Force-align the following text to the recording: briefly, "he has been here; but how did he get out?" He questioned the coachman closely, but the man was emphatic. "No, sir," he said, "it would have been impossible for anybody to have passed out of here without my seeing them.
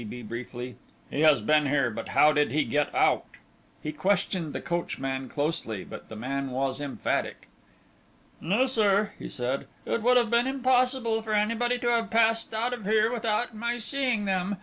briefly, 0.03 0.77
"he 1.11 1.19
has 1.21 1.43
been 1.43 1.67
here; 1.67 1.91
but 1.91 2.07
how 2.09 2.31
did 2.31 2.49
he 2.49 2.63
get 2.63 2.89
out?" 2.95 3.25
He 3.83 3.91
questioned 3.91 4.51
the 4.51 4.59
coachman 4.59 5.29
closely, 5.29 5.83
but 5.83 6.09
the 6.09 6.15
man 6.15 6.49
was 6.49 6.81
emphatic. 6.81 7.49
"No, 8.41 8.65
sir," 8.65 9.11
he 9.19 9.29
said, 9.29 9.67
"it 9.85 10.01
would 10.01 10.17
have 10.17 10.31
been 10.31 10.47
impossible 10.47 11.21
for 11.21 11.33
anybody 11.35 11.77
to 11.77 11.87
have 11.89 12.09
passed 12.09 12.51
out 12.51 12.73
of 12.73 12.83
here 12.85 13.13
without 13.13 13.55
my 13.55 13.77
seeing 13.77 14.25
them. 14.25 14.57